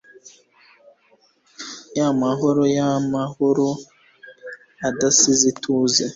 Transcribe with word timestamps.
ya 1.97 2.07
mahore 2.19 2.65
y'amahoro 2.77 3.69
adasize 4.87 5.43
ituze 5.53 6.03